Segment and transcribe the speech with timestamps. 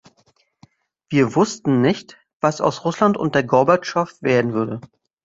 [1.09, 4.81] Wir wussten nicht, was aus Russland unter Gorbatschow werden würde.